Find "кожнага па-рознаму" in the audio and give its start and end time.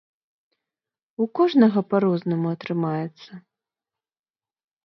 1.41-2.47